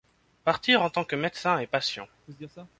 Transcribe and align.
Partir 0.45 0.81
en 0.81 0.89
tant 0.89 1.03
que 1.03 1.15
médecin 1.15 1.59
et 1.59 1.67
patient. 1.67 2.07